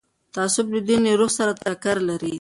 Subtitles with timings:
[0.33, 2.29] تعصب د دین له روح سره ټکر لري